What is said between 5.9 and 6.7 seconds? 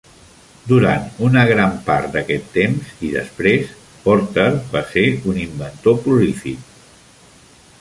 prolífic.